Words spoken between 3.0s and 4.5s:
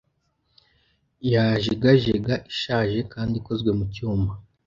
kandi ikozwe mu cyuma